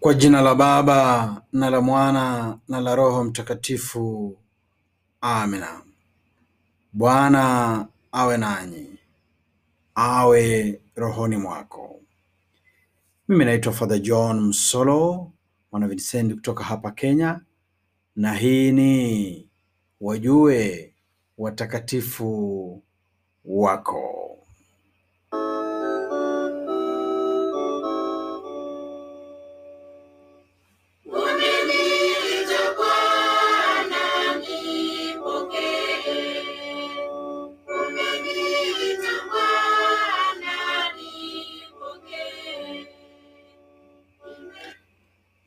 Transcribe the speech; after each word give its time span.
Kwa 0.00 0.14
jina 0.14 0.40
la 0.42 0.54
Baba 0.54 1.42
na 1.52 1.70
la 1.70 1.80
Mwana 1.80 2.58
na 2.68 2.80
la 2.80 2.94
Roho 2.94 3.24
Mtakatifu, 3.24 4.36
amina. 5.20 5.82
Bwana 6.92 7.86
awe 8.12 8.36
nanyi, 8.36 8.98
awe 9.94 10.80
rohoni 10.96 11.36
mwako. 11.36 12.00
Mimi 13.28 13.44
naitwa 13.44 13.72
Father 13.72 13.98
John 13.98 14.40
Msolo 14.40 15.32
mwana 15.72 15.88
Vincent 15.88 16.34
kutoka 16.34 16.64
hapa 16.64 16.90
Kenya, 16.90 17.40
na 18.16 18.34
hii 18.34 18.72
ni 18.72 19.48
Wajue 20.00 20.94
Watakatifu 21.38 22.82
Wako. 23.44 24.27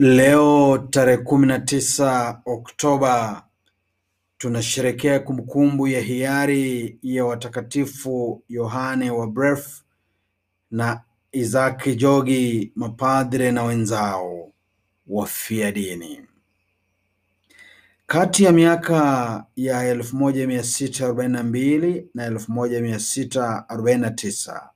Leo 0.00 0.78
tarehe 0.90 1.16
kumi 1.18 1.46
na 1.46 1.58
tisa 1.58 2.40
Oktoba 2.44 3.44
tunasherekea 4.38 5.20
kumbukumbu 5.20 5.88
ya 5.88 6.00
hiari 6.00 6.98
ya 7.02 7.24
watakatifu 7.24 8.42
Yohane 8.48 9.10
wa 9.10 9.26
Bref 9.26 9.82
na 10.70 11.00
Isaki 11.32 11.94
Jogi, 11.94 12.72
mapadre 12.74 13.52
na 13.52 13.62
wenzao 13.62 14.52
wafia 15.06 15.72
dini. 15.72 16.20
Kati 18.06 18.44
ya 18.44 18.52
miaka 18.52 19.44
ya 19.56 19.94
1642 19.94 22.04
na 22.14 22.30
1649 22.30 24.68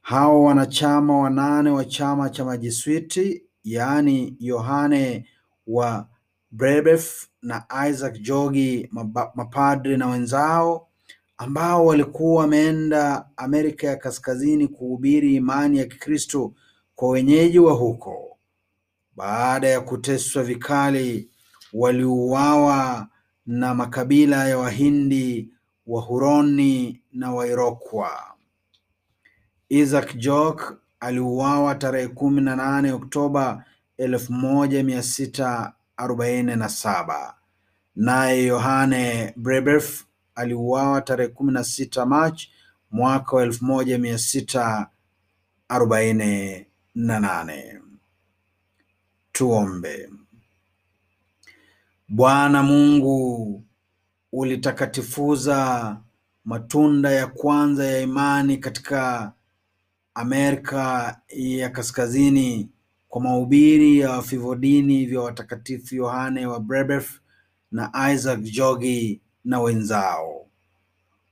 hao 0.00 0.42
wanachama 0.44 1.18
wanane 1.18 1.70
wa 1.70 1.84
chama 1.84 2.30
cha 2.30 2.44
Majesuiti 2.44 3.47
yaani 3.72 4.36
Yohane 4.40 5.26
wa 5.66 6.08
Brebeuf 6.50 7.26
na 7.42 7.64
Isaac 7.90 8.20
Jogi 8.22 8.88
mapadri 9.34 9.96
na 9.96 10.06
wenzao 10.06 10.88
ambao 11.38 11.86
walikuwa 11.86 12.40
wameenda 12.40 13.26
Amerika 13.36 13.86
ya 13.86 13.96
Kaskazini 13.96 14.68
kuhubiri 14.68 15.34
imani 15.34 15.78
ya 15.78 15.86
Kikristo 15.86 16.54
kwa 16.94 17.08
wenyeji 17.08 17.58
wa 17.58 17.72
huko. 17.72 18.38
Baada 19.16 19.68
ya 19.68 19.80
kuteswa 19.80 20.42
vikali, 20.42 21.30
waliuawa 21.72 23.08
na 23.46 23.74
makabila 23.74 24.48
ya 24.48 24.58
Wahindi, 24.58 25.50
Wahuroni 25.86 27.02
na 27.12 27.32
Wairokwa. 27.34 28.10
Isaac 29.68 30.16
Jogue 30.16 30.64
aliuawa 31.00 31.74
tarehe 31.74 32.08
kumi 32.08 32.40
na 32.40 32.56
nane 32.56 32.92
Oktoba 32.92 33.64
elfu 33.98 34.32
moja 34.32 34.84
mia 34.84 35.02
sita 35.02 35.72
arobaini 35.96 36.56
na 36.56 36.68
saba 36.68 37.34
naye 37.96 38.44
Yohane 38.44 39.32
Brebeuf 39.36 40.04
aliuawa 40.34 41.00
tarehe 41.00 41.28
kumi 41.28 41.52
na 41.52 41.64
sita 41.64 42.06
Machi 42.06 42.50
mwaka 42.90 43.36
wa 43.36 43.42
elfu 43.42 43.64
moja 43.64 43.98
mia 43.98 44.18
sita 44.18 44.90
arobaini 45.68 46.66
na 46.94 47.20
nane. 47.20 47.80
Tuombe. 49.32 50.08
Bwana 52.08 52.62
Mungu, 52.62 53.64
ulitakatifuza 54.32 55.96
matunda 56.44 57.10
ya 57.10 57.26
kwanza 57.26 57.84
ya 57.86 58.00
imani 58.00 58.56
katika 58.58 59.32
Amerika 60.18 61.16
ya 61.28 61.68
Kaskazini 61.70 62.68
kwa 63.08 63.20
mahubiri 63.20 63.98
ya 63.98 64.10
wafivodini 64.10 65.06
vya 65.06 65.20
watakatifu 65.20 65.94
Yohane 65.94 66.46
wa 66.46 66.60
Brebeuf 66.60 67.20
na 67.72 68.12
Isaac 68.14 68.40
Jogi 68.40 69.20
na 69.44 69.60
wenzao. 69.60 70.46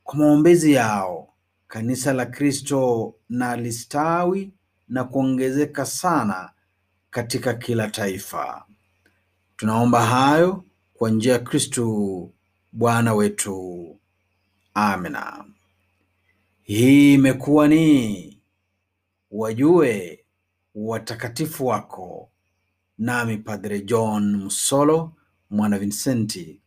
Kwa 0.05 0.15
maombezi 0.15 0.73
yao, 0.73 1.29
kanisa 1.69 2.13
la 2.13 2.27
Kristo 2.27 3.15
na 3.29 3.57
listawi 3.57 4.53
na 4.89 5.05
kuongezeka 5.05 5.87
sana 5.87 6.51
katika 7.11 7.55
kila 7.55 7.89
taifa. 7.91 8.65
Tunaomba 9.57 10.07
hayo 10.07 10.65
kwa 10.95 11.11
njia 11.11 11.33
ya 11.33 11.39
Kristo 11.39 12.31
Bwana 12.73 13.15
wetu. 13.15 13.97
Amina. 14.75 15.45
Hii 16.63 17.15
imekuwa 17.15 17.69
ni 17.69 18.36
Wajue 19.31 20.25
Watakatifu 20.75 21.67
Wako, 21.67 22.31
nami 22.99 23.37
Padre 23.39 23.81
John 23.81 24.37
Musolo 24.37 25.13
mwana 25.51 25.79
Vincenti 25.79 26.61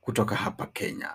kutoka 0.00 0.36
hapa 0.36 0.66
Kenya. 0.66 1.10